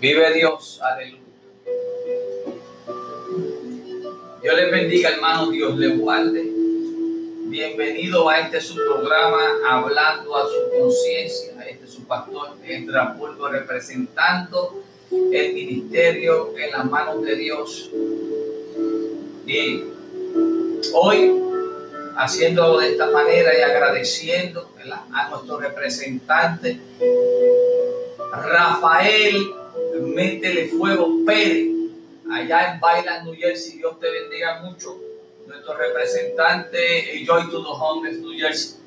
[0.00, 1.22] Vive Dios, aleluya.
[4.40, 6.52] Dios les bendiga, hermano, Dios le guarde.
[7.46, 11.66] Bienvenido a este su programa, hablando a su conciencia.
[11.68, 12.50] Este es su pastor,
[12.86, 17.90] Trapulgo, representando el ministerio en las manos de Dios.
[19.48, 19.82] Y
[20.94, 21.42] hoy,
[22.16, 24.70] haciéndolo de esta manera y agradeciendo
[25.12, 26.78] a nuestro representante,
[28.30, 29.58] Rafael
[30.14, 31.68] Métele Fuego Pérez,
[32.30, 33.78] allá en Bailan, New Jersey.
[33.78, 34.98] Dios te bendiga mucho.
[35.46, 38.78] Nuestro representante, Joy to the Homeless, New Jersey.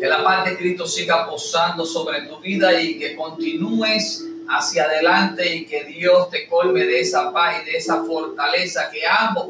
[0.00, 5.54] Que la paz de Cristo siga posando sobre tu vida y que continúes hacia adelante
[5.54, 9.48] y que Dios te colme de esa paz y de esa fortaleza que ambos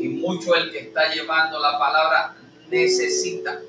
[0.00, 2.36] y mucho el que está llevando la palabra
[2.68, 3.60] necesita.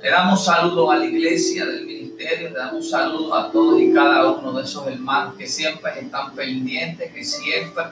[0.00, 1.86] Le damos saludos a la iglesia del
[2.22, 7.12] le damos saludos a todos y cada uno de esos hermanos que siempre están pendientes,
[7.12, 7.84] que siempre,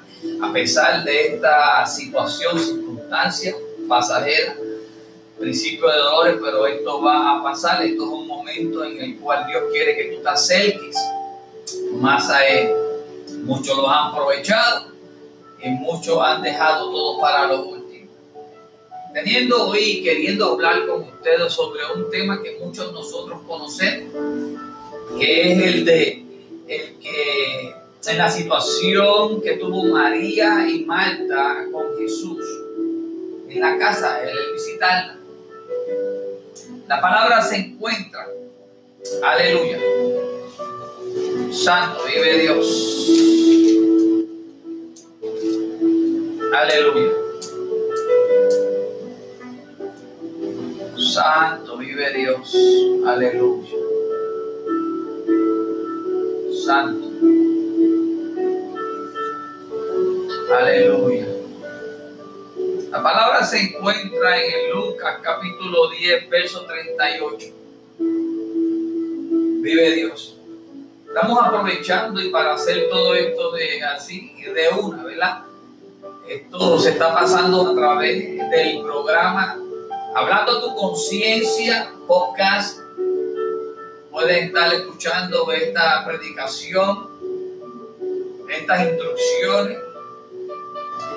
[0.43, 3.55] a pesar de esta situación, circunstancia
[3.89, 4.55] pasajera,
[5.39, 9.47] principio de dolores, pero esto va a pasar, esto es un momento en el cual
[9.49, 10.97] Dios quiere que tú te acerques
[11.95, 12.73] más a Él.
[13.45, 14.93] Muchos lo han aprovechado
[15.63, 17.80] y muchos han dejado todo para lo último
[19.13, 24.13] teniendo hoy queriendo hablar con ustedes sobre un tema que muchos de nosotros conocemos,
[25.19, 26.25] que es el de
[26.69, 27.75] el que
[28.07, 32.39] en la situación que tuvo María y Marta con Jesús
[33.49, 35.19] en la casa, el visitarla.
[36.87, 38.29] La palabra se encuentra,
[39.23, 39.79] aleluya.
[41.53, 43.11] Santo vive Dios.
[46.53, 47.30] Aleluya.
[51.11, 52.55] Santo vive Dios.
[53.05, 53.77] Aleluya.
[56.65, 57.09] Santo.
[60.57, 61.27] Aleluya.
[62.93, 67.47] La palabra se encuentra en Lucas capítulo 10, verso 38.
[69.63, 70.37] Vive Dios.
[71.09, 75.43] Estamos aprovechando y para hacer todo esto de así de una, ¿verdad?
[76.29, 79.61] Esto se está pasando a través del programa
[80.13, 82.81] Hablando tu conciencia, podcast,
[84.11, 87.09] puedes estar escuchando esta predicación,
[88.49, 89.79] estas instrucciones,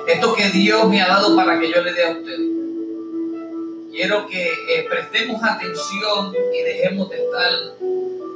[0.07, 2.49] esto que Dios me ha dado para que yo le dé a ustedes.
[3.91, 7.51] Quiero que eh, prestemos atención y dejemos de estar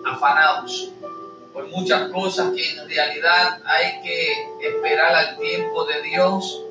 [0.05, 0.91] afanados
[1.53, 4.31] por muchas cosas que en realidad hay que
[4.67, 6.63] esperar al tiempo de Dios,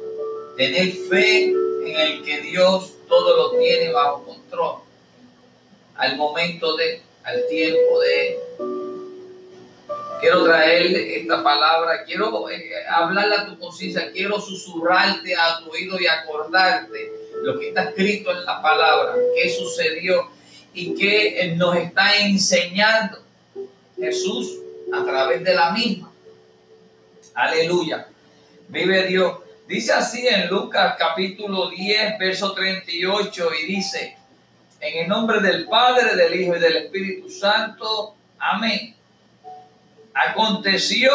[0.56, 1.54] tener fe
[1.86, 4.76] en el que Dios todo lo tiene bajo control.
[5.96, 8.38] Al momento de, al tiempo de.
[10.20, 16.00] Quiero traerle esta palabra, quiero eh, hablarle a tu conciencia, quiero susurrarte a tu oído
[16.00, 20.30] y acordarte lo que está escrito en la palabra, qué sucedió
[20.72, 23.18] y qué nos está enseñando
[23.96, 24.58] Jesús
[24.92, 26.10] a través de la misma.
[27.34, 28.08] Aleluya.
[28.68, 29.45] Vive Dios.
[29.66, 34.16] Dice así en Lucas capítulo 10, verso 38 y dice,
[34.78, 38.94] en el nombre del Padre, del Hijo y del Espíritu Santo, amén.
[40.14, 41.10] Aconteció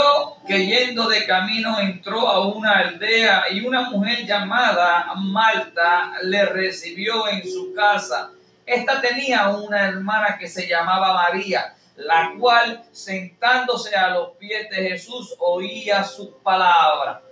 [0.45, 7.29] que yendo de camino entró a una aldea y una mujer llamada Marta le recibió
[7.29, 8.31] en su casa.
[8.65, 14.89] Esta tenía una hermana que se llamaba María, la cual sentándose a los pies de
[14.89, 17.30] Jesús oía sus palabras.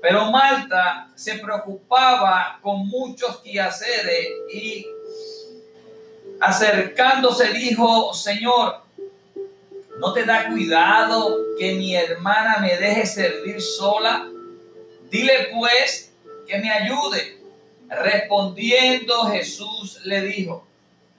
[0.00, 4.86] Pero Marta se preocupaba con muchos quehaceres y
[6.40, 8.82] acercándose dijo, Señor,
[9.98, 14.26] ¿no te da cuidado que mi hermana me deje servir sola?
[15.10, 16.12] Dile pues
[16.46, 17.38] que me ayude.
[17.88, 20.66] Respondiendo Jesús le dijo,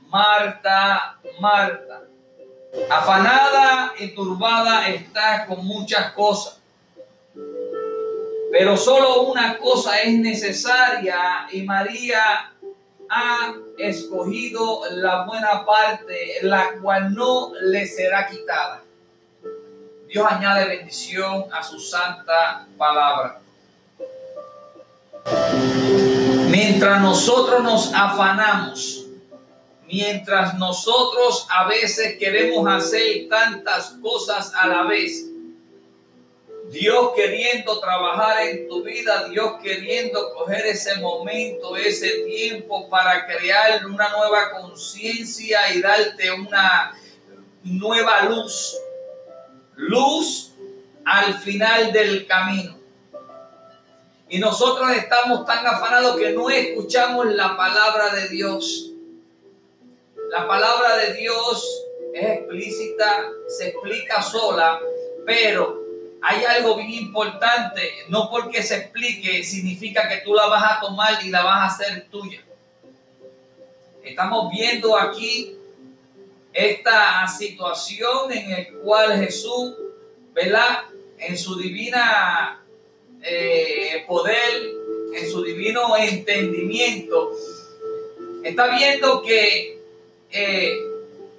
[0.07, 2.03] Marta, Marta,
[2.89, 6.60] afanada y turbada está con muchas cosas
[8.51, 12.51] pero solo una cosa es necesaria y María
[13.09, 18.83] ha escogido la buena parte, la cual no le será quitada.
[20.07, 23.39] Dios añade bendición a su santa palabra.
[26.50, 29.06] Mientras nosotros nos afanamos,
[29.88, 35.31] mientras nosotros a veces queremos hacer tantas cosas a la vez,
[36.71, 43.85] Dios queriendo trabajar en tu vida, Dios queriendo coger ese momento, ese tiempo para crear
[43.85, 46.97] una nueva conciencia y darte una
[47.63, 48.77] nueva luz.
[49.75, 50.53] luz
[51.03, 52.79] al final del camino.
[54.29, 58.91] Y nosotros estamos tan afanados que no escuchamos la palabra de Dios.
[60.29, 61.83] La palabra de Dios
[62.13, 64.79] es explícita, se explica sola,
[65.25, 65.81] pero
[66.21, 67.81] hay algo bien importante.
[68.09, 71.75] No porque se explique significa que tú la vas a tomar y la vas a
[71.75, 72.41] hacer tuya.
[74.03, 75.57] Estamos viendo aquí
[76.53, 79.73] esta situación en la cual Jesús,
[80.33, 80.83] ¿verdad?
[81.18, 82.63] En su divina
[83.21, 84.71] eh, poder,
[85.13, 87.31] en su divino entendimiento,
[88.44, 89.79] está viendo que
[90.31, 90.77] eh,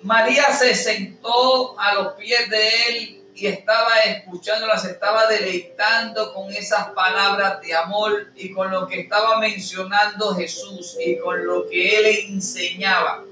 [0.03, 6.91] María se sentó a los pies de él y estaba escuchándolas, estaba deleitando con esas
[6.91, 12.27] palabras de amor y con lo que estaba mencionando Jesús y con lo que él
[12.29, 13.25] enseñaba.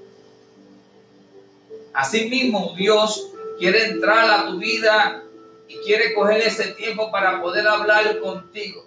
[1.93, 5.23] Asimismo, Dios quiere entrar a tu vida
[5.69, 8.87] y quiere coger ese tiempo para poder hablar contigo.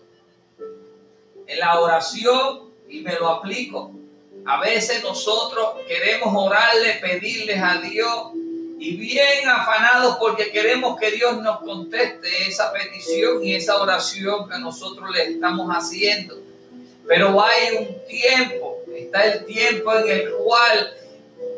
[1.46, 3.92] En la oración, y me lo aplico,
[4.46, 8.32] a veces nosotros queremos orarle, pedirles a Dios
[8.84, 14.60] y bien afanados porque queremos que Dios nos conteste esa petición y esa oración que
[14.60, 16.38] nosotros le estamos haciendo.
[17.08, 20.94] Pero hay un tiempo, está el tiempo en el cual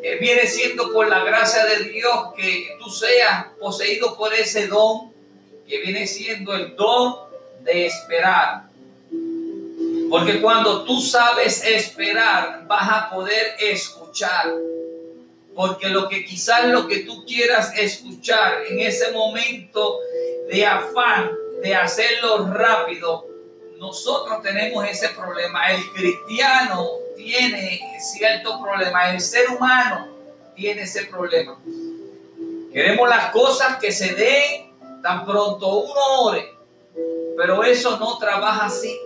[0.03, 5.11] eh, viene siendo por la gracia de Dios que tú seas poseído por ese don,
[5.67, 7.15] que viene siendo el don
[7.61, 8.65] de esperar.
[10.11, 14.53] Porque cuando tú sabes esperar, vas a poder escuchar.
[15.55, 19.99] Porque lo que quizás lo que tú quieras escuchar en ese momento
[20.49, 21.31] de afán,
[21.63, 23.25] de hacerlo rápido,
[23.77, 25.71] nosotros tenemos ese problema.
[25.71, 29.11] El cristiano tiene cierto problema.
[29.11, 30.09] El ser humano
[30.55, 31.57] tiene ese problema.
[32.71, 36.53] Queremos las cosas que se den tan pronto uno ore.
[37.37, 38.97] Pero eso no trabaja así.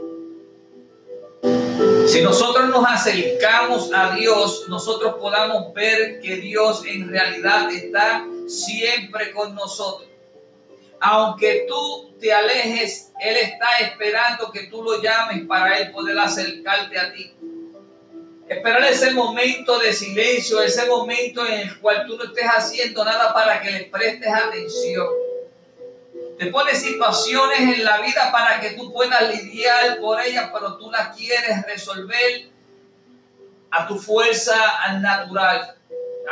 [2.10, 9.32] Si nosotros nos acercamos a Dios, nosotros podamos ver que Dios en realidad está siempre
[9.32, 10.10] con nosotros.
[11.00, 16.98] Aunque tú te alejes, Él está esperando que tú lo llames para Él poder acercarte
[16.98, 17.32] a ti.
[18.48, 23.32] Esperar ese momento de silencio, ese momento en el cual tú no estés haciendo nada
[23.36, 25.29] para que le prestes atención
[26.40, 30.90] te pone situaciones en la vida para que tú puedas lidiar por ellas, pero tú
[30.90, 32.50] las quieres resolver
[33.70, 34.56] a tu fuerza
[35.02, 35.76] natural,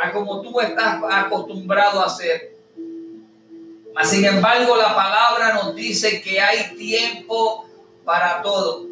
[0.02, 2.54] a como tú estás acostumbrado a hacer.
[3.94, 7.68] Mas, sin embargo, la palabra nos dice que hay tiempo
[8.02, 8.86] para todo.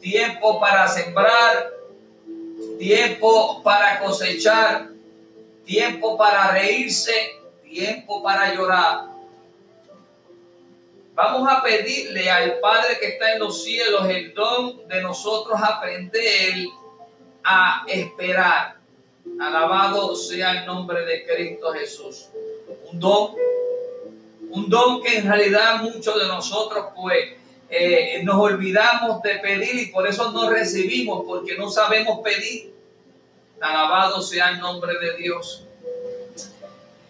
[0.00, 1.72] Tiempo para sembrar,
[2.78, 4.88] tiempo para cosechar,
[5.66, 7.12] tiempo para reírse,
[7.62, 9.17] tiempo para llorar
[11.18, 16.68] Vamos a pedirle al Padre que está en los cielos el don de nosotros aprender
[17.42, 18.76] a esperar.
[19.40, 22.28] Alabado sea el nombre de Cristo Jesús.
[22.92, 23.34] Un don,
[24.50, 27.30] un don que en realidad muchos de nosotros pues
[27.68, 32.72] eh, nos olvidamos de pedir y por eso no recibimos, porque no sabemos pedir.
[33.60, 35.66] Alabado sea el nombre de Dios.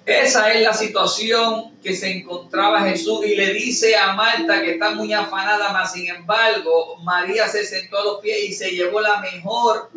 [0.09, 4.95] Esa es la situación que se encontraba Jesús y le dice a Marta que está
[4.95, 9.21] muy afanada, mas sin embargo María se sentó a los pies y se llevó la
[9.21, 9.91] mejor,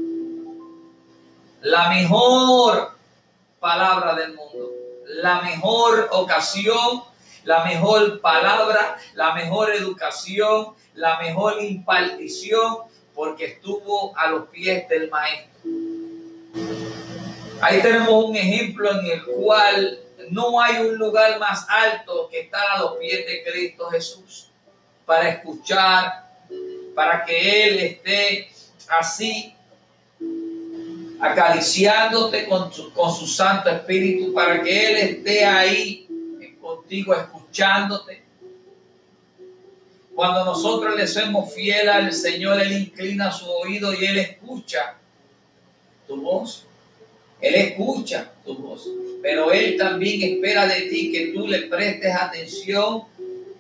[1.62, 2.91] la mejor
[3.62, 4.72] palabra del mundo,
[5.06, 7.06] la mejor ocasión,
[7.46, 12.80] la mejor palabra, la mejor educación, la mejor impartición,
[13.15, 16.00] porque estuvo a los pies del maestro.
[17.62, 20.00] Ahí tenemos un ejemplo en el cual
[20.30, 24.50] no hay un lugar más alto que estar a los pies de Cristo Jesús
[25.06, 26.27] para escuchar,
[26.96, 28.50] para que Él esté
[28.89, 29.53] así
[31.20, 36.08] acariciándote con su, con su Santo Espíritu, para que Él esté ahí
[36.60, 38.24] contigo escuchándote.
[40.15, 44.96] Cuando nosotros le somos fieles al Señor, Él inclina su oído y Él escucha
[46.08, 46.65] tu voz.
[47.41, 48.88] Él escucha tu voz,
[49.21, 53.03] pero Él también espera de ti que tú le prestes atención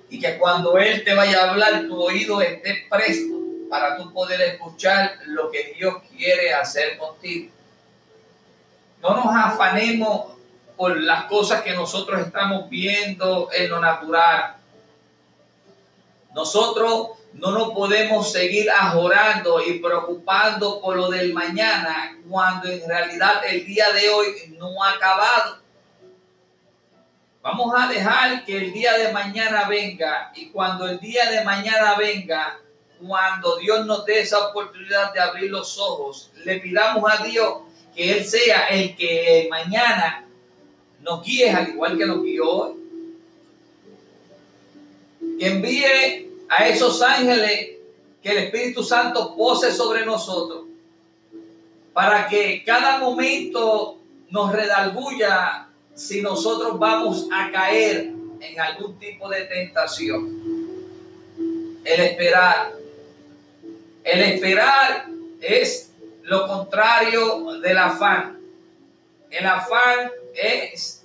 [0.09, 4.41] y que cuando Él te vaya a hablar, tu oído esté presto para tú poder
[4.41, 7.49] escuchar lo que Dios quiere hacer contigo.
[9.01, 10.33] No nos afanemos
[10.77, 14.57] por las cosas que nosotros estamos viendo en lo natural.
[16.35, 23.41] Nosotros no nos podemos seguir ajorando y preocupando por lo del mañana cuando en realidad
[23.49, 25.59] el día de hoy no ha acabado.
[27.41, 31.95] Vamos a dejar que el día de mañana venga y cuando el día de mañana
[31.95, 32.59] venga,
[32.99, 37.61] cuando Dios nos dé esa oportunidad de abrir los ojos, le pidamos a Dios
[37.95, 40.27] que Él sea el que mañana
[41.01, 42.73] nos guíe al igual que nos guió hoy.
[45.39, 47.77] Que envíe a esos ángeles
[48.21, 50.65] que el Espíritu Santo pose sobre nosotros
[51.93, 59.45] para que cada momento nos redalguya si nosotros vamos a caer en algún tipo de
[59.45, 60.41] tentación.
[61.85, 62.73] El esperar.
[64.03, 65.07] El esperar
[65.39, 65.91] es
[66.23, 68.39] lo contrario del afán.
[69.29, 71.00] El afán es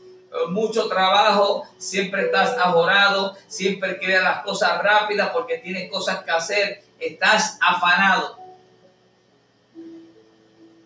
[0.50, 6.82] mucho trabajo, siempre estás ahorrado, siempre quieres las cosas rápidas porque tienes cosas que hacer,
[6.98, 8.38] estás afanado.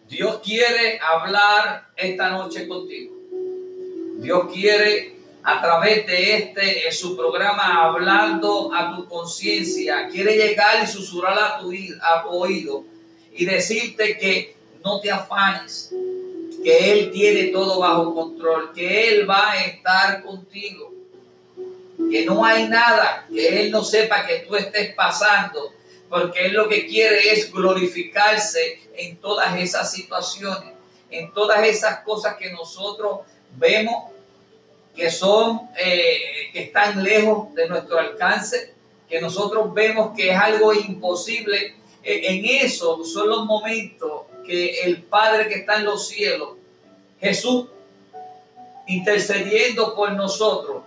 [0.09, 3.15] Dios quiere hablar esta noche contigo.
[4.17, 10.83] Dios quiere a través de este en su programa hablando a tu conciencia, quiere llegar
[10.83, 12.85] y susurrar tu, a tu oído
[13.33, 15.95] y decirte que no te afanes,
[16.63, 20.93] que Él tiene todo bajo control, que Él va a estar contigo,
[22.11, 25.73] que no hay nada que Él no sepa que tú estés pasando,
[26.09, 30.73] porque Él lo que quiere es glorificarse en todas esas situaciones,
[31.11, 33.21] en todas esas cosas que nosotros
[33.57, 34.11] vemos
[34.95, 36.21] que son, eh,
[36.53, 38.75] que están lejos de nuestro alcance,
[39.09, 41.77] que nosotros vemos que es algo imposible.
[42.03, 46.57] E, en eso son los momentos que el Padre que está en los cielos,
[47.21, 47.67] Jesús,
[48.89, 50.83] intercediendo por nosotros,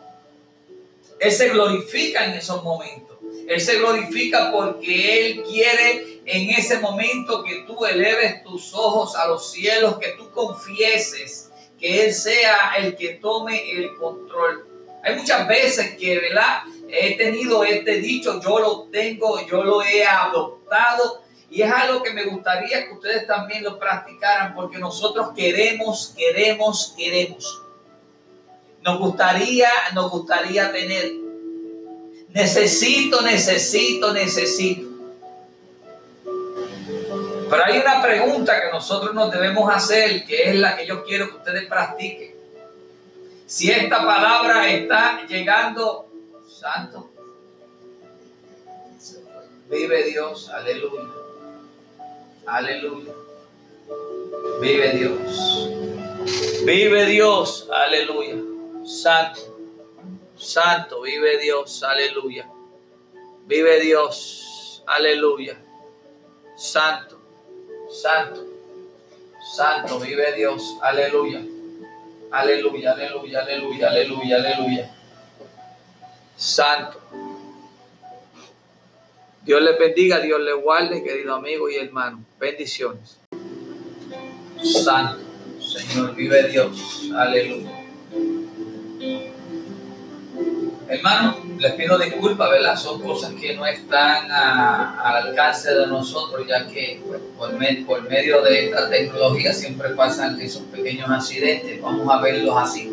[1.17, 3.17] Él se glorifica en esos momentos.
[3.47, 9.27] Él se glorifica porque Él quiere en ese momento que tú eleves tus ojos a
[9.27, 14.67] los cielos, que tú confieses, que Él sea el que tome el control.
[15.03, 16.63] Hay muchas veces que, ¿verdad?
[16.89, 21.22] He tenido este dicho, yo lo tengo, yo lo he adoptado
[21.53, 26.93] y es algo que me gustaría que ustedes también lo practicaran porque nosotros queremos, queremos,
[26.97, 27.61] queremos.
[28.81, 31.23] Nos gustaría, nos gustaría tener
[32.33, 34.89] Necesito, necesito, necesito.
[37.47, 41.29] Pero hay una pregunta que nosotros nos debemos hacer, que es la que yo quiero
[41.29, 42.33] que ustedes practiquen.
[43.45, 46.09] Si esta palabra está llegando,
[46.49, 47.11] santo,
[49.69, 51.22] vive Dios, aleluya,
[52.45, 53.13] aleluya,
[54.61, 55.69] vive Dios,
[56.65, 58.37] vive Dios, aleluya,
[58.85, 59.53] santo.
[60.35, 62.49] Santo, vive Dios, aleluya.
[63.47, 65.55] Vive Dios, aleluya.
[66.57, 67.17] Santo,
[67.89, 68.43] santo,
[69.55, 71.41] santo, vive Dios, aleluya.
[72.33, 74.95] Aleluya, aleluya, aleluya, aleluya, aleluya.
[76.35, 76.99] Santo.
[79.45, 82.23] Dios les bendiga, Dios les guarde, querido amigo y hermano.
[82.39, 83.19] Bendiciones.
[84.63, 85.19] Santo,
[85.59, 87.11] Señor, vive Dios.
[87.13, 87.71] Aleluya.
[90.87, 92.77] Hermano, les pido disculpas, ¿verdad?
[92.77, 97.19] Son cosas que no están al alcance de nosotros, ya que pues,
[97.85, 101.81] por, medio de esta tecnología siempre pasan esos pequeños accidentes.
[101.81, 102.92] Vamos a verlos así.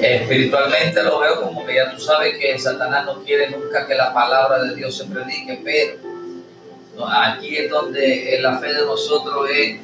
[0.00, 4.12] Espiritualmente lo veo como que ya tú sabes que Satanás no quiere nunca que la
[4.12, 9.80] palabra de Dios se predique, pero aquí es donde la fe de nosotros es,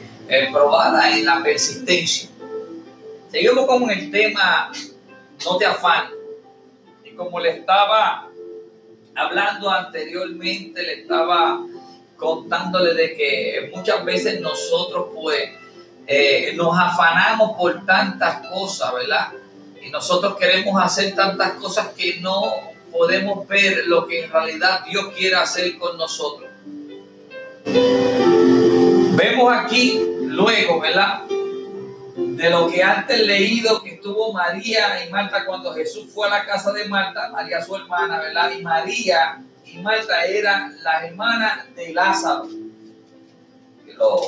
[0.53, 2.31] probada en la persistencia.
[3.31, 4.73] Seguimos con el tema,
[5.45, 6.15] no te afanes
[7.17, 8.29] como le estaba
[9.15, 11.61] hablando anteriormente, le estaba
[12.17, 15.51] contándole de que muchas veces nosotros pues
[16.07, 19.29] eh, nos afanamos por tantas cosas, ¿verdad?
[19.85, 22.53] Y nosotros queremos hacer tantas cosas que no
[22.91, 26.49] podemos ver lo que en realidad Dios quiere hacer con nosotros.
[29.17, 31.23] Vemos aquí luego, ¿verdad?
[32.15, 36.45] de lo que antes leído que estuvo María y Marta cuando Jesús fue a la
[36.45, 38.53] casa de Marta, María su hermana, ¿verdad?
[38.57, 42.49] Y María y Marta eran las hermanas de Lázaro.
[43.85, 44.21] Quiero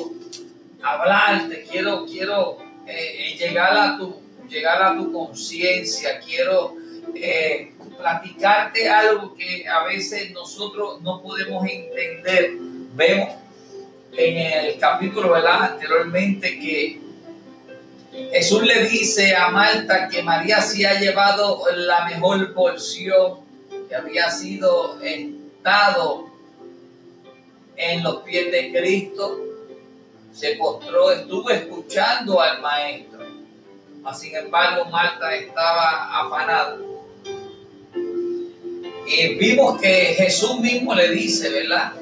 [0.83, 6.77] hablarte, quiero, quiero eh, eh, llegar a tu, llegar a tu conciencia, quiero
[7.15, 12.53] eh, platicarte algo que a veces nosotros no podemos entender.
[12.95, 13.31] Vemos
[14.13, 15.73] en el capítulo, ¿verdad?
[15.73, 17.01] Anteriormente que
[18.33, 23.41] Jesús le dice a Marta que María se ha llevado la mejor porción,
[23.89, 26.27] que había sido estado
[27.77, 29.39] en los pies de Cristo,
[30.33, 33.16] se postró, estuvo escuchando al maestro.
[34.15, 36.77] Sin embargo Marta estaba afanada.
[39.07, 41.93] Y vimos que Jesús mismo le dice, ¿verdad?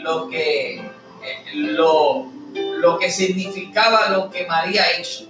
[0.00, 5.26] Lo que, eh, lo, lo que significaba lo que María hizo.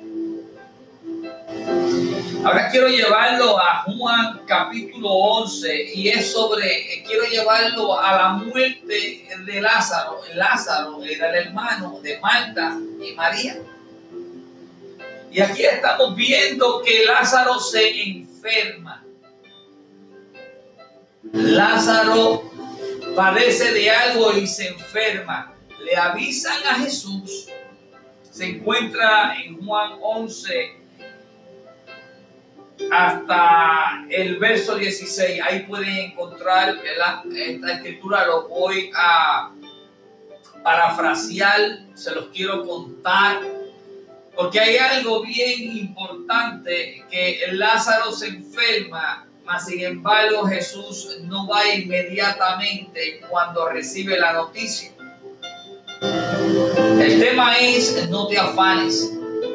[2.44, 9.25] Ahora quiero llevarlo a Juan capítulo 11 y es sobre, quiero llevarlo a la muerte
[9.46, 10.20] de Lázaro.
[10.34, 13.56] Lázaro era el hermano de Marta y María.
[15.35, 19.05] Y aquí estamos viendo que Lázaro se enferma.
[21.33, 22.53] Lázaro
[23.17, 25.53] padece de algo y se enferma.
[25.85, 27.49] Le avisan a Jesús.
[28.31, 30.76] Se encuentra en Juan 11
[32.93, 35.41] hasta el verso 16.
[35.43, 38.25] Ahí pueden encontrar esta escritura.
[38.25, 39.50] Lo voy a
[40.62, 43.63] parafrasear, se los quiero contar.
[44.37, 51.75] Porque hay algo bien importante que Lázaro se enferma, mas sin embargo Jesús no va
[51.75, 54.91] inmediatamente cuando recibe la noticia.
[56.00, 59.12] El tema es no te afanes.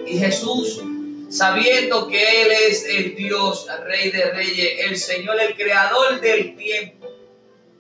[0.08, 0.82] Y Jesús
[1.30, 7.08] sabiendo que Él es el Dios, Rey de Reyes, el Señor, el Creador del tiempo,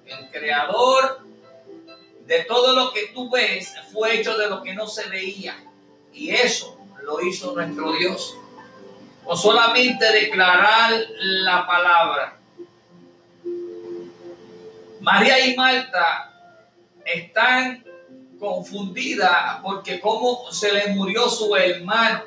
[0.05, 1.21] el Creador
[2.25, 5.57] de todo lo que tú ves, fue hecho de lo que no se veía.
[6.13, 8.35] Y eso lo hizo nuestro Dios.
[9.25, 12.37] O solamente declarar la palabra.
[15.01, 16.33] María y Marta
[17.05, 17.83] están
[18.39, 22.23] confundidas porque como se le murió su hermano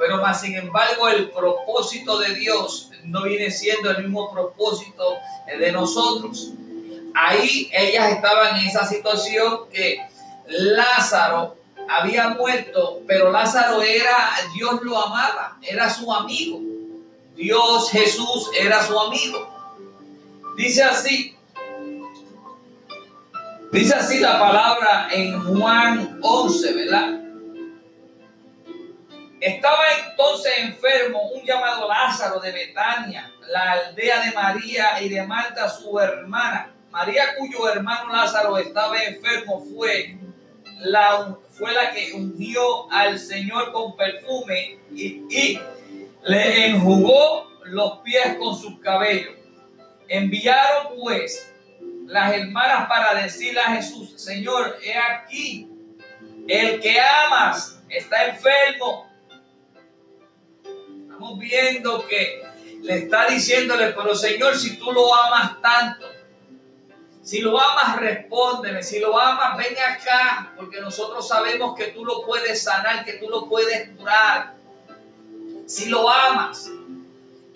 [0.00, 5.72] pero más sin embargo el propósito de Dios no viene siendo el mismo propósito de
[5.72, 6.52] nosotros.
[7.14, 10.00] Ahí ellas estaban en esa situación que
[10.48, 11.58] Lázaro
[11.90, 16.60] había muerto, pero Lázaro era, Dios lo amaba, era su amigo.
[17.34, 19.48] Dios Jesús era su amigo.
[20.56, 21.36] Dice así,
[23.72, 27.20] dice así la palabra en Juan 11, ¿verdad?
[29.40, 35.68] Estaba entonces enfermo un llamado Lázaro de Betania, la aldea de María y de Marta,
[35.68, 36.72] su hermana.
[36.90, 40.18] María, cuyo hermano Lázaro estaba enfermo, fue
[40.80, 45.60] la, fue la que ungió al Señor con perfume y,
[46.24, 49.34] le enjugó los pies con sus cabellos.
[50.08, 51.50] Enviaron pues
[52.06, 55.68] las hermanas para decirle a Jesús, Señor, he aquí,
[56.48, 59.08] el que amas está enfermo
[61.38, 62.42] viendo que
[62.82, 66.09] le está diciéndole, pero Señor, si tú lo amas tanto,
[67.22, 68.82] si lo amas, respóndeme.
[68.82, 73.28] Si lo amas, ven acá, porque nosotros sabemos que tú lo puedes sanar, que tú
[73.28, 74.54] lo puedes curar.
[75.66, 76.70] Si lo amas.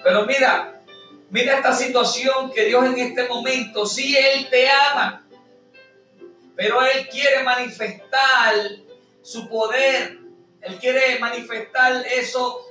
[0.03, 0.81] Pero mira,
[1.31, 5.27] mira esta situación que Dios en este momento, si Él te ama,
[6.55, 8.55] pero Él quiere manifestar
[9.23, 10.19] su poder.
[10.61, 12.65] Él quiere manifestar eso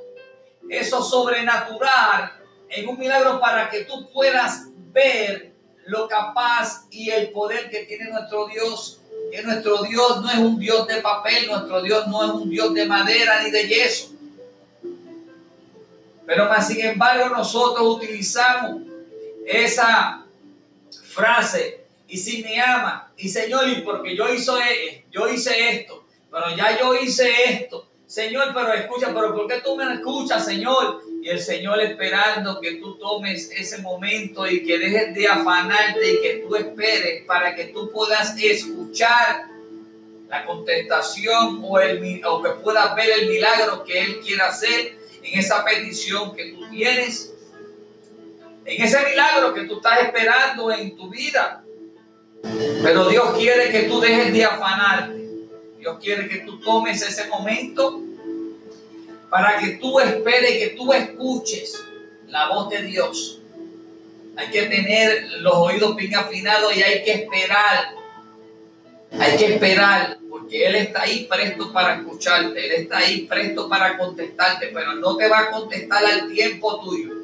[0.70, 2.32] eso sobrenatural
[2.70, 5.53] en un milagro para que tú puedas ver
[5.86, 9.00] lo capaz y el poder que tiene nuestro Dios.
[9.32, 12.74] Que nuestro Dios no es un Dios de papel, nuestro Dios no es un Dios
[12.74, 14.12] de madera ni de yeso.
[16.26, 18.82] Pero más sin embargo nosotros utilizamos
[19.46, 20.26] esa
[21.04, 26.56] frase y si me ama y Señor y porque yo hice yo hice esto, pero
[26.56, 31.02] ya yo hice esto, Señor, pero escucha, pero ¿por qué tú me escuchas, Señor?
[31.24, 36.22] Y el Señor esperando que tú tomes ese momento y que dejes de afanarte y
[36.22, 39.46] que tú esperes para que tú puedas escuchar
[40.28, 45.40] la contestación o, el, o que puedas ver el milagro que Él quiere hacer en
[45.40, 47.34] esa petición que tú tienes,
[48.66, 51.64] en ese milagro que tú estás esperando en tu vida.
[52.84, 55.26] Pero Dios quiere que tú dejes de afanarte.
[55.80, 58.02] Dios quiere que tú tomes ese momento
[59.34, 61.84] para que tú esperes, que tú escuches
[62.28, 63.40] la voz de Dios.
[64.38, 67.96] Hay que tener los oídos bien afinados y hay que esperar.
[69.20, 72.64] Hay que esperar porque Él está ahí presto para escucharte.
[72.64, 77.16] Él está ahí presto para contestarte, pero no te va a contestar al tiempo tuyo.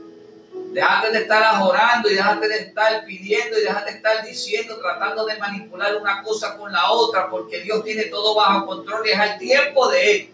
[0.74, 5.28] Déjate de estar orando y déjate de estar pidiendo y déjate de estar diciendo, tratando
[5.28, 9.19] de manipular una cosa con la otra, porque Dios tiene todo bajo control y es
[9.19, 10.30] al tiempo de Él.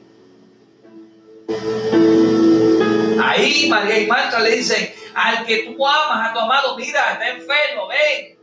[3.23, 7.29] Ahí María y Marta le dicen, al que tú amas, a tu amado, mira, está
[7.29, 8.36] enfermo, ven.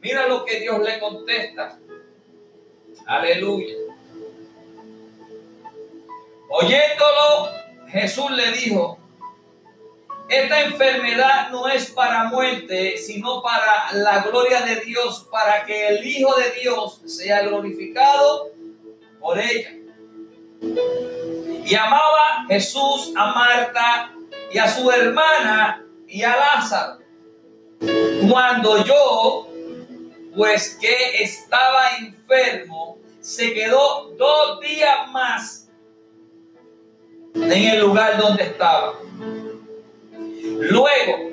[0.00, 1.78] Mira lo que Dios le contesta.
[3.06, 3.74] Aleluya.
[6.48, 7.50] Oyéndolo,
[7.88, 8.98] Jesús le dijo,
[10.28, 16.06] esta enfermedad no es para muerte, sino para la gloria de Dios, para que el
[16.06, 18.50] Hijo de Dios sea glorificado
[19.20, 19.75] por ella.
[20.60, 24.12] Y amaba Jesús a Marta
[24.52, 26.98] y a su hermana y a Lázaro.
[28.30, 29.48] Cuando yo,
[30.34, 35.68] pues que estaba enfermo, se quedó dos días más
[37.34, 38.94] en el lugar donde estaba.
[40.60, 41.30] Luego,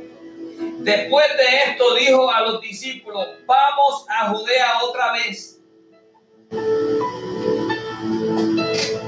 [0.80, 5.62] después de esto, dijo a los discípulos, vamos a Judea otra vez.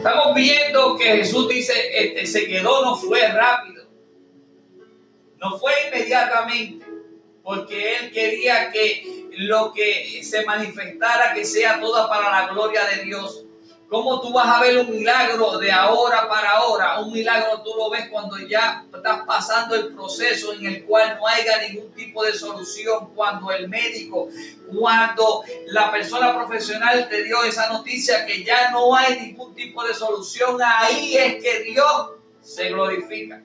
[0.05, 3.87] Estamos viendo que Jesús dice, este, se quedó, no fue rápido.
[5.37, 6.85] No fue inmediatamente,
[7.41, 13.03] porque Él quería que lo que se manifestara, que sea toda para la gloria de
[13.03, 13.44] Dios.
[13.87, 16.99] ¿Cómo tú vas a ver un milagro de ahora para ahora?
[17.01, 21.27] Un milagro tú lo ves cuando ya estás pasando el proceso en el cual no
[21.27, 24.27] haya ningún tipo de solución, cuando el médico,
[24.75, 29.93] cuando la persona profesional te dio esa noticia que ya no hay ningún tipo de
[29.93, 33.43] solución, ahí es que Dios se glorifica.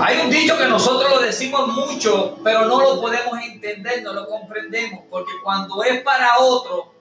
[0.00, 4.28] Hay un dicho que nosotros lo decimos mucho, pero no lo podemos entender, no lo
[4.28, 6.93] comprendemos, porque cuando es para otro,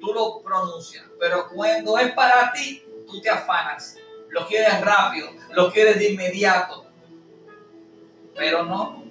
[0.00, 3.96] tú lo pronuncias, pero cuando es para ti, tú te afanas,
[4.30, 6.86] lo quieres rápido, lo quieres de inmediato.
[8.34, 9.04] Pero no,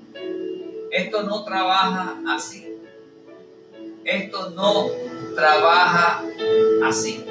[0.91, 2.65] esto no trabaja así.
[4.03, 4.87] Esto no
[5.35, 6.23] trabaja
[6.83, 7.25] así.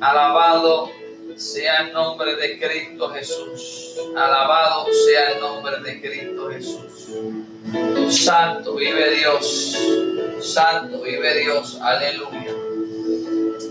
[0.00, 0.90] Alabado
[1.36, 3.96] sea el nombre de Cristo Jesús.
[4.16, 7.08] Alabado sea el nombre de Cristo Jesús.
[8.10, 9.76] Santo vive Dios.
[10.40, 11.78] Santo vive Dios.
[11.80, 12.57] Aleluya.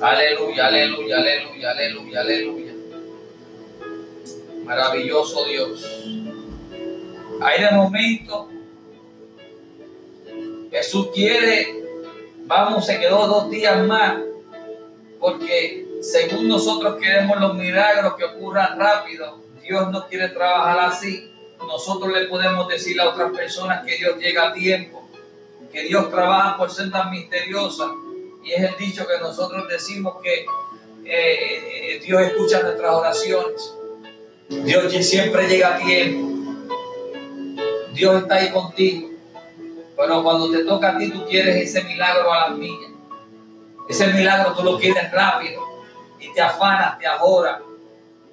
[0.02, 2.74] Aleluya, aleluya, aleluya, aleluya, aleluya.
[4.64, 5.86] Maravilloso Dios.
[7.42, 8.50] Hay de momento
[10.70, 11.84] Jesús quiere,
[12.46, 14.18] vamos, se quedó dos días más,
[15.20, 21.32] porque según nosotros queremos los milagros que ocurran rápido, Dios no quiere trabajar así.
[21.60, 25.10] Nosotros le podemos decir a otras personas que Dios llega a tiempo,
[25.72, 27.90] que Dios trabaja por sendas misteriosas.
[28.48, 30.46] Y es el dicho que nosotros decimos que
[31.04, 33.74] eh, eh, Dios escucha nuestras oraciones.
[34.48, 36.64] Dios siempre llega a tiempo.
[37.94, 39.10] Dios está ahí contigo.
[39.98, 42.92] Pero cuando te toca a ti, tú quieres ese milagro a las millas.
[43.90, 45.62] Ese milagro tú lo quieres rápido
[46.18, 47.62] y te afanas, te ahora.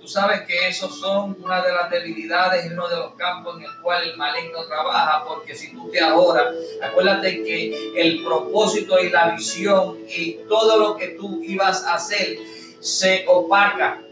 [0.04, 3.64] Tú sabes que esos son una de las debilidades y uno de los campos en
[3.64, 9.08] el cual el maligno trabaja, porque si tú te ahoras, acuérdate que el propósito y
[9.08, 12.36] la visión y todo lo que tú ibas a hacer
[12.80, 14.02] se opaca,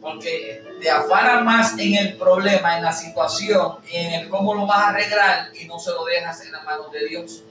[0.00, 4.78] porque te afana más en el problema, en la situación, en el cómo lo vas
[4.78, 7.42] a arreglar y no se lo dejas en las manos de Dios.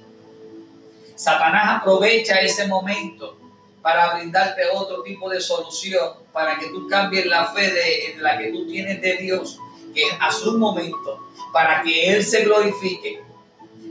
[1.15, 3.38] Satanás aprovecha ese momento
[3.83, 8.51] para brindarte otro tipo de solución, para que tú cambies la fe de la que
[8.51, 9.59] tú tienes de Dios,
[9.93, 11.19] que a su momento,
[11.51, 13.21] para que Él se glorifique.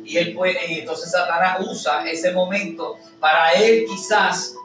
[0.04, 4.56] Y él puede, entonces Satanás usa ese momento para él quizás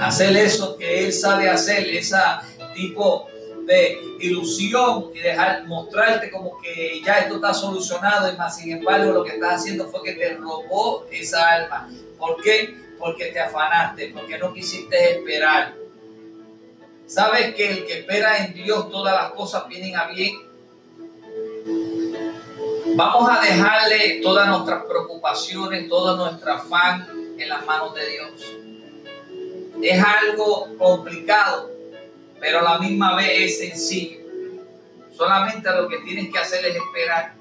[0.00, 2.42] hacer eso que él sabe hacer, esa
[2.74, 3.26] tipo
[3.64, 9.12] de ilusión y dejar mostrarte como que ya esto está solucionado y más sin embargo
[9.12, 11.88] lo que estás haciendo fue que te robó esa alma.
[12.18, 12.85] ¿Por qué?
[12.98, 15.74] Porque te afanaste, porque no quisiste esperar.
[17.06, 20.36] ¿Sabes que el que espera en Dios todas las cosas vienen a bien?
[22.96, 27.06] Vamos a dejarle todas nuestras preocupaciones, toda nuestra afán
[27.38, 28.30] en las manos de Dios.
[29.82, 31.70] Es algo complicado,
[32.40, 34.20] pero a la misma vez es sencillo.
[35.16, 37.34] Solamente lo que tienes que hacer es esperar.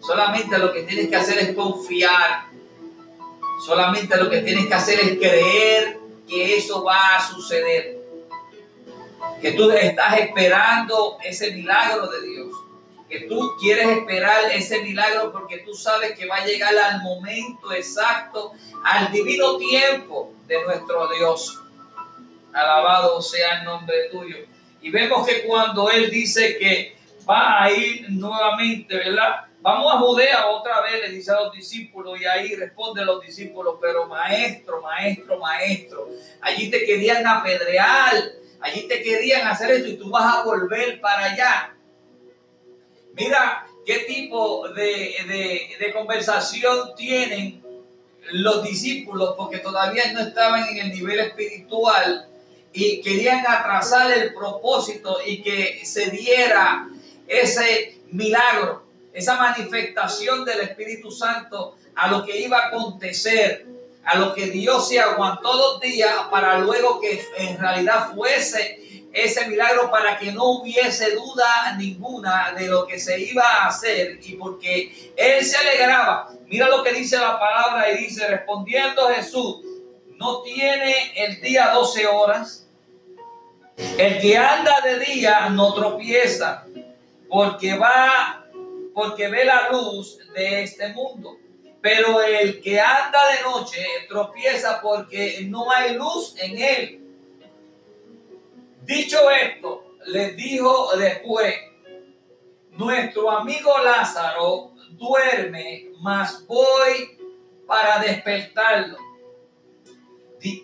[0.00, 2.53] Solamente lo que tienes que hacer es confiar
[3.60, 7.98] Solamente lo que tienes que hacer es creer que eso va a suceder.
[9.40, 12.48] Que tú estás esperando ese milagro de Dios.
[13.08, 17.72] Que tú quieres esperar ese milagro porque tú sabes que va a llegar al momento
[17.72, 21.60] exacto, al divino tiempo de nuestro Dios.
[22.52, 24.36] Alabado sea el nombre tuyo.
[24.80, 26.96] Y vemos que cuando Él dice que
[27.28, 29.46] va a ir nuevamente, ¿verdad?
[29.64, 33.22] Vamos a Judea otra vez, le dice a los discípulos, y ahí responde a los
[33.22, 36.06] discípulos, pero maestro, maestro, maestro,
[36.42, 38.12] allí te querían apedrear,
[38.60, 41.74] allí te querían hacer esto y tú vas a volver para allá.
[43.14, 47.64] Mira qué tipo de, de conversación tienen
[48.32, 52.28] los discípulos, porque todavía no estaban en el nivel espiritual
[52.74, 56.86] y querían atrasar el propósito y que se diera
[57.26, 58.83] ese milagro,
[59.14, 63.66] esa manifestación del Espíritu Santo a lo que iba a acontecer,
[64.04, 68.80] a lo que Dios se aguantó dos días para luego que en realidad fuese
[69.14, 74.18] ese milagro para que no hubiese duda ninguna de lo que se iba a hacer
[74.20, 76.30] y porque él se alegraba.
[76.48, 79.58] Mira lo que dice la palabra y dice, respondiendo Jesús,
[80.16, 82.66] no tiene el día 12 horas.
[83.76, 86.64] El que anda de día no tropieza
[87.28, 88.43] porque va,
[88.94, 91.36] porque ve la luz de este mundo.
[91.82, 97.00] Pero el que anda de noche tropieza porque no hay luz en él.
[98.82, 101.54] Dicho esto, les dijo después,
[102.70, 107.18] nuestro amigo Lázaro duerme, mas voy
[107.66, 108.96] para despertarlo.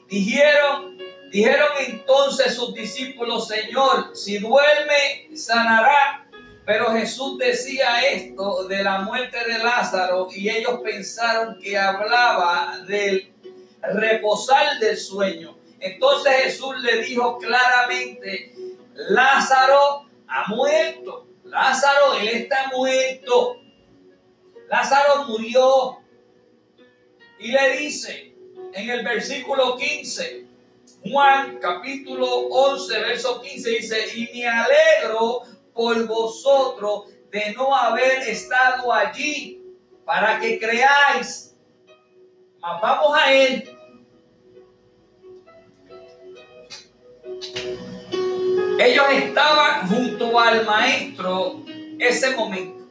[0.09, 0.99] Dijeron,
[1.31, 6.30] dijeron entonces sus discípulos, Señor, si duerme, sanará.
[6.71, 13.33] Pero Jesús decía esto de la muerte de Lázaro y ellos pensaron que hablaba del
[13.83, 15.59] reposar del sueño.
[15.81, 18.55] Entonces Jesús le dijo claramente,
[18.95, 21.27] Lázaro ha muerto.
[21.43, 23.57] Lázaro, él está muerto.
[24.69, 25.99] Lázaro murió.
[27.41, 28.33] Y le dice
[28.75, 30.47] en el versículo 15,
[31.03, 35.43] Juan capítulo 11, verso 15, dice, y me alegro
[35.75, 39.63] por vosotros de no haber estado allí
[40.05, 41.57] para que creáis.
[42.61, 43.77] Vamos a él
[48.79, 51.63] Ellos estaban junto al maestro
[51.99, 52.87] ese momento.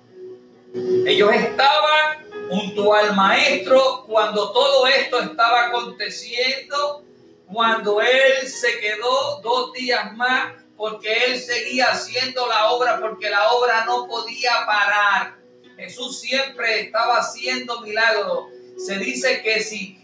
[1.05, 7.03] Ellos estaban junto al maestro cuando todo esto estaba aconteciendo,
[7.51, 13.51] cuando él se quedó dos días más porque él seguía haciendo la obra porque la
[13.51, 15.35] obra no podía parar.
[15.75, 18.45] Jesús siempre estaba haciendo milagros.
[18.77, 19.99] Se dice que si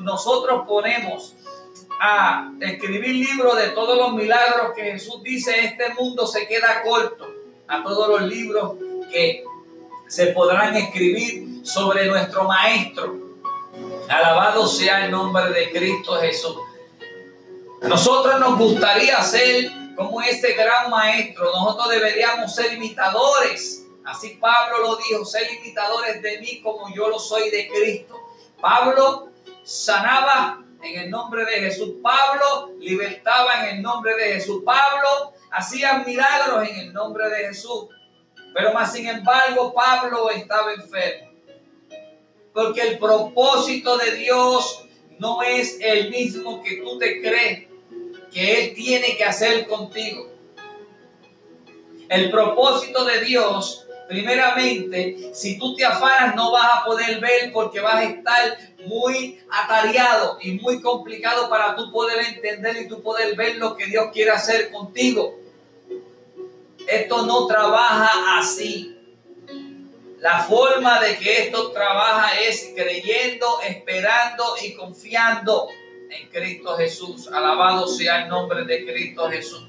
[0.00, 1.36] nosotros ponemos
[2.00, 7.28] a escribir libros de todos los milagros que Jesús dice, este mundo se queda corto
[7.68, 8.72] a todos los libros
[9.12, 9.44] que
[10.08, 13.14] se podrán escribir sobre nuestro Maestro.
[14.08, 16.56] Alabado sea el nombre de Cristo Jesús.
[17.82, 21.50] Nosotros nos gustaría ser como ese gran Maestro.
[21.52, 23.86] Nosotros deberíamos ser imitadores.
[24.04, 28.20] Así Pablo lo dijo, ser imitadores de mí como yo lo soy de Cristo.
[28.60, 29.30] Pablo
[29.62, 31.94] sanaba en el nombre de Jesús.
[32.02, 34.62] Pablo libertaba en el nombre de Jesús.
[34.64, 37.86] Pablo hacía milagros en el nombre de Jesús.
[38.54, 41.32] Pero más sin embargo, Pablo estaba enfermo.
[42.52, 44.84] Porque el propósito de Dios
[45.18, 47.73] no es el mismo que tú te crees
[48.34, 50.28] que Él tiene que hacer contigo.
[52.10, 57.80] El propósito de Dios Primeramente, si tú te afanas no vas a poder ver porque
[57.80, 63.34] vas a estar muy atareado y muy complicado para tú poder entender y tú poder
[63.34, 65.38] ver lo que Dios quiere hacer contigo.
[66.86, 68.90] Esto no trabaja así.
[70.18, 75.68] La forma de que esto trabaja es creyendo, esperando y confiando
[76.20, 77.28] en Cristo Jesús.
[77.28, 79.64] Alabado sea el nombre de Cristo Jesús.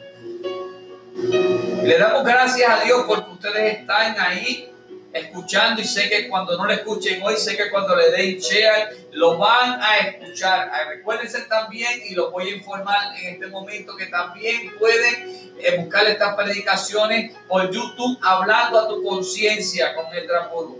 [1.83, 4.69] Le damos gracias a Dios porque ustedes están ahí
[5.15, 9.07] escuchando y sé que cuando no le escuchen hoy, sé que cuando le den share,
[9.11, 10.69] lo van a escuchar.
[10.73, 15.77] Ah, recuérdense también, y los voy a informar en este momento, que también pueden eh,
[15.77, 20.79] buscar estas predicaciones por YouTube, hablando a tu conciencia con el Drapolo.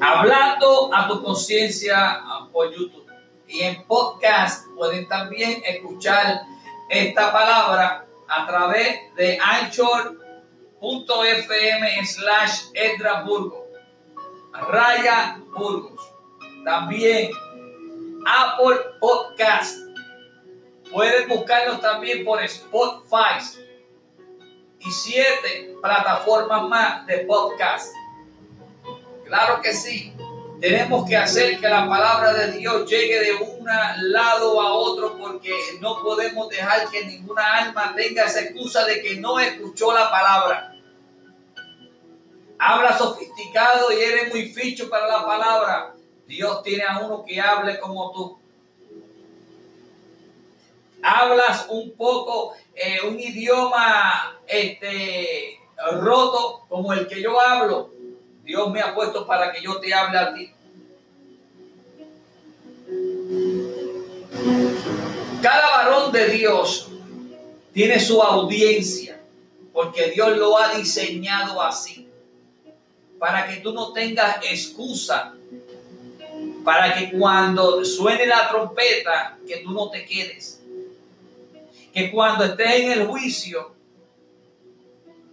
[0.00, 3.09] Hablando a tu conciencia ah, por YouTube.
[3.50, 6.42] Y en podcast pueden también escuchar
[6.88, 10.16] esta palabra a través de anchor.fm
[12.06, 12.66] slash
[13.26, 13.64] Burgos,
[14.52, 16.00] Raya Burgos.
[16.64, 17.32] También
[18.24, 19.78] Apple Podcast.
[20.92, 23.66] Pueden buscarnos también por Spotify
[24.78, 27.92] y siete plataformas más de podcast.
[29.24, 30.12] Claro que sí.
[30.60, 35.54] Tenemos que hacer que la palabra de Dios llegue de un lado a otro porque
[35.80, 40.76] no podemos dejar que ninguna alma tenga esa excusa de que no escuchó la palabra.
[42.58, 45.94] Habla sofisticado y eres muy ficho para la palabra.
[46.26, 48.38] Dios tiene a uno que hable como tú.
[51.02, 55.58] Hablas un poco eh, un idioma este,
[55.92, 57.99] roto como el que yo hablo
[58.44, 60.52] Dios me ha puesto para que yo te hable a ti.
[65.42, 66.88] Cada varón de Dios
[67.72, 69.20] tiene su audiencia,
[69.72, 72.08] porque Dios lo ha diseñado así,
[73.18, 75.34] para que tú no tengas excusa,
[76.64, 80.60] para que cuando suene la trompeta, que tú no te quedes,
[81.92, 83.74] que cuando estés en el juicio,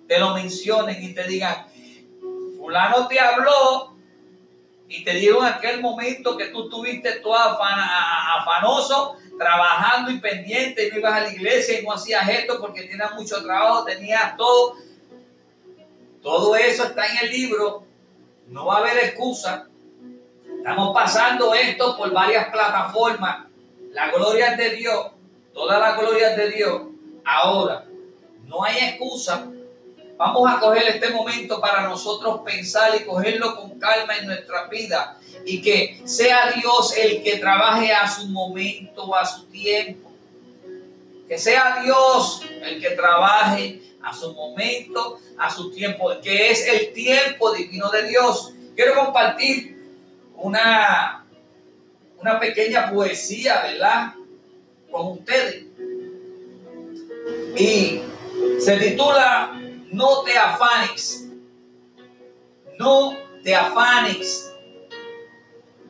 [0.07, 1.67] te lo mencionen y te digan,
[2.67, 3.93] fulano te habló
[4.89, 10.91] y te dijo en aquel momento que tú estuviste todo afanoso trabajando y pendiente, y
[10.91, 14.75] no ibas a la iglesia y no hacías esto porque tenías mucho trabajo, tenías todo.
[16.21, 17.85] Todo eso está en el libro,
[18.47, 19.67] no va a haber excusa.
[20.57, 23.45] Estamos pasando esto por varias plataformas.
[23.91, 25.11] La gloria de Dios,
[25.53, 26.81] toda la gloria de Dios.
[27.23, 27.85] Ahora,
[28.45, 29.51] no hay excusa.
[30.17, 35.19] Vamos a coger este momento para nosotros pensar y cogerlo con calma en nuestra vida
[35.45, 40.11] y que sea Dios el que trabaje a su momento, a su tiempo.
[41.27, 46.93] Que sea Dios el que trabaje a su momento, a su tiempo, que es el
[46.93, 48.53] tiempo divino de Dios.
[48.75, 49.77] Quiero compartir
[50.35, 51.25] una,
[52.19, 54.13] una pequeña poesía, ¿verdad?
[54.89, 55.65] Con ustedes.
[57.55, 58.01] Y
[58.59, 59.56] se titula
[59.91, 61.27] No te afanes.
[62.77, 64.47] No te afanes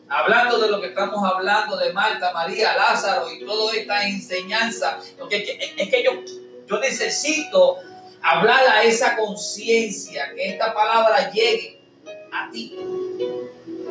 [0.10, 5.90] hablando de lo que estamos hablando de Marta, María, Lázaro y toda esta enseñanza, es
[5.90, 6.12] que yo,
[6.66, 7.78] yo necesito
[8.22, 11.82] hablar a esa conciencia, que esta palabra llegue
[12.32, 12.76] a ti.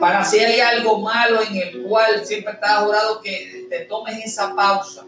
[0.01, 4.55] Para si hay algo malo en el cual siempre estás jurado que te tomes esa
[4.55, 5.07] pausa.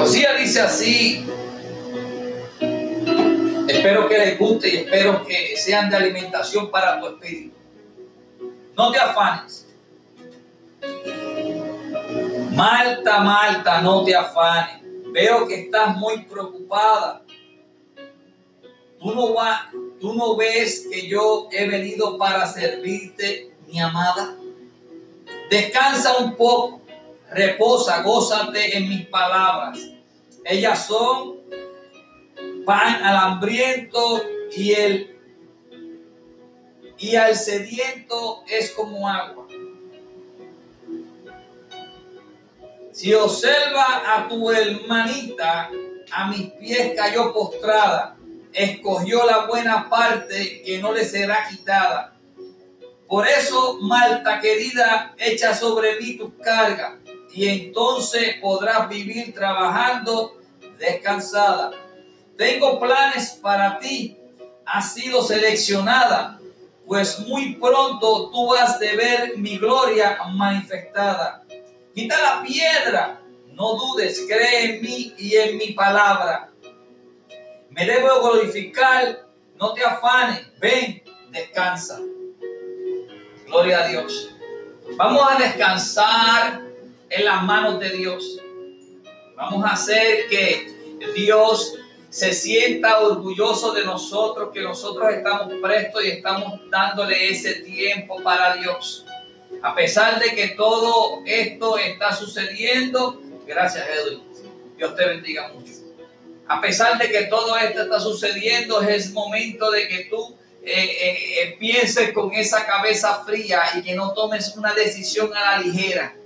[0.00, 1.26] Poesía dice así,
[3.68, 7.54] Espero que les guste y espero que sean de alimentación para tu espíritu.
[8.76, 9.66] No te afanes.
[12.50, 14.82] Marta, Marta, no te afanes.
[15.12, 17.22] Veo que estás muy preocupada.
[18.98, 24.34] Tú no, va, tú no ves que yo he venido para servirte, mi amada.
[25.48, 26.79] Descansa un poco,
[27.30, 29.78] reposa, gózate en mis palabras.
[30.44, 31.38] Ellas son
[32.64, 34.22] pan al hambriento
[34.56, 35.16] y el
[36.98, 39.46] y al sediento es como agua.
[42.92, 45.70] Si observa a tu hermanita,
[46.12, 48.16] a mis pies cayó postrada,
[48.52, 52.16] escogió la buena parte que no le será quitada.
[53.08, 56.98] Por eso, Malta querida, echa sobre mí tus cargas,
[57.32, 60.36] y entonces podrás vivir trabajando
[60.78, 61.70] descansada.
[62.36, 64.16] Tengo planes para ti.
[64.64, 66.40] Has sido seleccionada,
[66.86, 71.44] pues muy pronto tú has de ver mi gloria manifestada.
[71.94, 73.20] Quita la piedra,
[73.52, 76.50] no dudes, cree en mí y en mi palabra.
[77.70, 82.00] Me debo glorificar, no te afanes, ven, descansa.
[83.46, 84.30] Gloria a Dios.
[84.96, 86.69] Vamos a descansar
[87.10, 88.38] en las manos de Dios.
[89.36, 91.74] Vamos a hacer que Dios
[92.08, 98.56] se sienta orgulloso de nosotros, que nosotros estamos prestos y estamos dándole ese tiempo para
[98.56, 99.04] Dios.
[99.62, 104.22] A pesar de que todo esto está sucediendo, gracias Edwin,
[104.76, 105.72] Dios te bendiga mucho.
[106.48, 110.96] A pesar de que todo esto está sucediendo, es momento de que tú eh,
[111.42, 116.16] eh, pienses con esa cabeza fría y que no tomes una decisión a la ligera.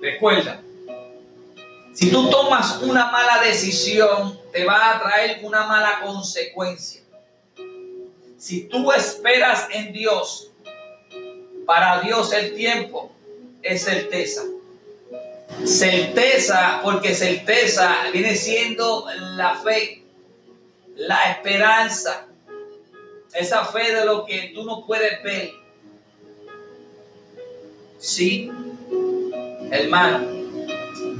[0.00, 0.62] Recuerda,
[1.92, 7.02] si tú tomas una mala decisión, te va a traer una mala consecuencia.
[8.38, 10.50] Si tú esperas en Dios,
[11.66, 13.12] para Dios el tiempo
[13.62, 14.42] es certeza.
[15.64, 20.02] Certeza, porque certeza viene siendo la fe,
[20.94, 22.26] la esperanza,
[23.34, 25.52] esa fe de lo que tú no puedes ver.
[27.98, 28.50] Sí,
[29.70, 30.40] hermano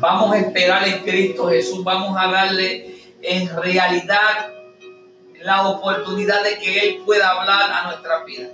[0.00, 1.84] Vamos a esperar en Cristo Jesús.
[1.84, 4.50] Vamos a darle en realidad
[5.42, 8.48] la oportunidad de que Él pueda hablar a nuestra vida.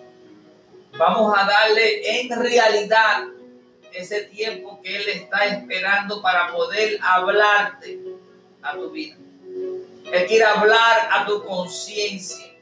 [0.98, 3.26] Vamos a darle en realidad
[3.92, 8.00] ese tiempo que Él está esperando para poder hablarte
[8.62, 9.16] a tu vida.
[10.12, 12.52] Él quiere hablar a tu conciencia.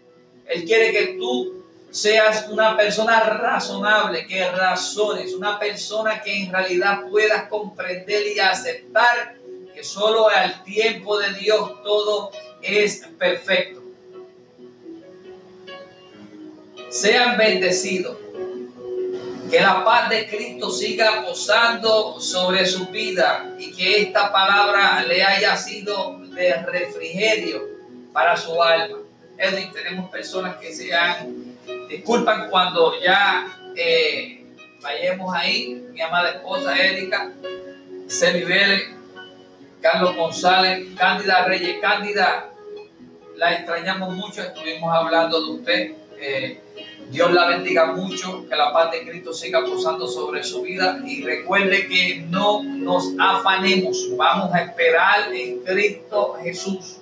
[0.46, 1.63] Él quiere que tú
[1.94, 9.36] seas una persona razonable, que razones, una persona que en realidad puedas comprender y aceptar
[9.72, 13.80] que solo al tiempo de Dios todo es perfecto.
[16.90, 18.16] Sean bendecidos.
[19.48, 25.22] Que la paz de Cristo siga posando sobre su vida y que esta palabra le
[25.22, 27.62] haya sido de refrigerio
[28.12, 28.98] para su alma.
[29.72, 31.53] Tenemos personas que se han,
[31.88, 33.46] disculpan cuando ya
[33.76, 34.44] eh,
[34.82, 37.32] vayamos ahí, mi amada esposa Erika,
[38.08, 38.44] Celi
[39.80, 42.50] Carlos González, Cándida Reyes, Cándida,
[43.36, 45.92] la extrañamos mucho, estuvimos hablando de usted.
[46.18, 46.60] Eh,
[47.10, 51.02] Dios la bendiga mucho, que la paz de Cristo siga posando sobre su vida.
[51.06, 57.00] Y recuerde que no nos afanemos, vamos a esperar en Cristo Jesús.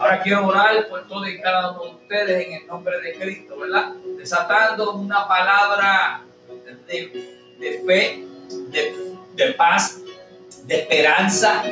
[0.00, 3.58] Ahora quiero orar por todo y cada uno de ustedes en el nombre de Cristo,
[3.58, 3.92] ¿verdad?
[4.16, 6.22] Desatando una palabra
[6.86, 8.24] de, fe,
[8.70, 8.94] de,
[9.34, 9.98] de paz,
[10.64, 11.62] de esperanza.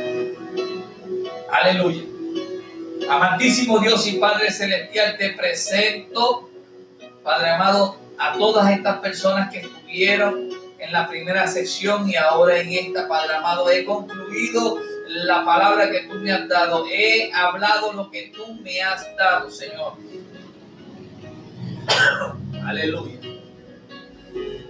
[1.51, 2.03] Aleluya.
[3.09, 6.51] Amantísimo Dios y Padre Celestial, te presento,
[7.24, 12.74] Padre amado, a todas estas personas que estuvieron en la primera sección y ahora en
[12.74, 14.79] esta, Padre amado, he concluido
[15.09, 16.87] la palabra que tú me has dado.
[16.91, 19.95] He hablado lo que tú me has dado, Señor.
[22.67, 23.19] Aleluya.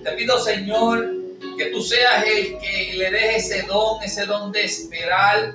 [0.05, 1.11] Te pido, Señor,
[1.57, 5.55] que tú seas el que le deje ese don, ese don de esperar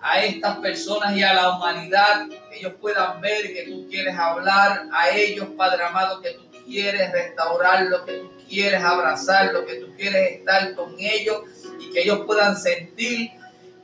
[0.00, 4.86] a estas personas y a la humanidad, que ellos puedan ver que tú quieres hablar
[4.92, 9.74] a ellos, Padre amado, que tú quieres restaurar, lo que tú quieres abrazar, lo que
[9.76, 11.42] tú quieres estar con ellos
[11.80, 13.30] y que ellos puedan sentir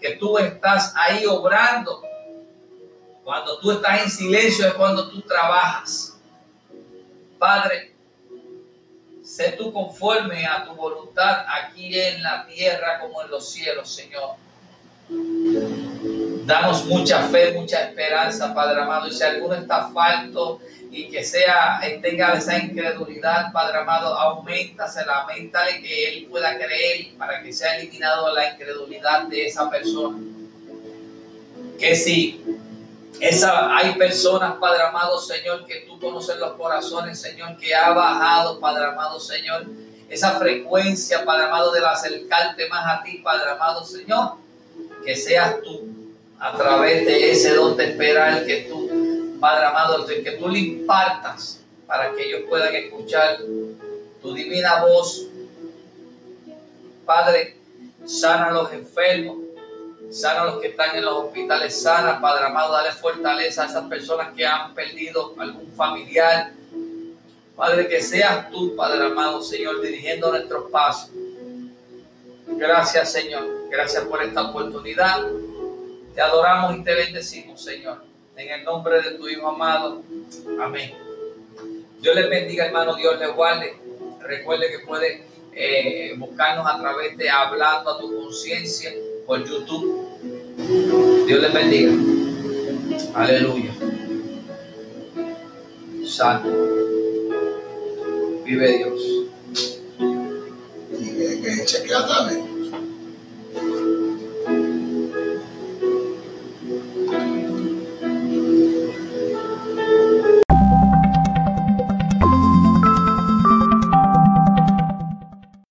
[0.03, 2.03] que tú estás ahí obrando.
[3.25, 6.19] Cuando tú estás en silencio es cuando tú trabajas.
[7.39, 7.95] Padre,
[9.23, 14.35] sé tú conforme a tu voluntad aquí en la tierra como en los cielos, Señor.
[16.45, 19.07] Danos mucha fe, mucha esperanza, Padre amado.
[19.07, 20.61] Y si alguno está falto
[20.95, 26.55] y que sea, eh, tenga esa incredulidad, Padre amado, aumenta, se lamentale que él pueda
[26.59, 30.19] creer para que sea eliminado la incredulidad de esa persona.
[31.79, 32.45] Que si
[33.21, 38.61] esa, hay personas, Padre amado, Señor, que tú conoces los corazones, Señor, que ha bajado,
[38.61, 39.65] Padre amado, Señor,
[40.11, 44.35] esa frecuencia, Padre amado, de acercarte más a ti, Padre amado, Señor,
[45.07, 45.89] que seas tú
[46.39, 48.82] a través de ese don de esperar que tú,
[49.43, 53.39] Padre amado, que tú le impartas para que ellos puedan escuchar
[54.23, 55.27] tu divina voz.
[57.05, 57.57] Padre,
[58.07, 59.39] sana a los enfermos,
[60.13, 63.89] sana a los que están en los hospitales, sana, Padre amado, dale fortaleza a esas
[63.89, 66.53] personas que han perdido algún familiar.
[67.57, 71.11] Padre, que seas tú, Padre amado, Señor, dirigiendo nuestros pasos.
[72.47, 73.45] Gracias, Señor.
[73.69, 75.27] Gracias por esta oportunidad.
[76.15, 78.12] Te adoramos y te bendecimos, Señor.
[78.43, 80.03] En el nombre de tu Hijo amado.
[80.61, 80.93] Amén.
[82.01, 82.97] Dios les bendiga, hermano.
[82.97, 83.73] Dios les guarde.
[84.21, 85.23] Recuerde que puede
[85.55, 88.93] eh, buscarnos a través de Hablando a tu conciencia
[89.27, 90.09] por YouTube.
[91.25, 91.93] Dios les bendiga.
[93.15, 93.73] Aleluya.
[96.05, 96.49] Santo.
[98.45, 99.03] Vive Dios.
[100.99, 102.53] Y que, que chequea también.